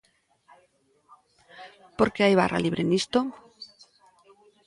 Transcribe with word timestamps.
Por 1.97 2.07
que 2.13 2.21
hai 2.23 2.33
barra 2.41 2.63
libre 2.65 2.83
nisto? 2.91 3.19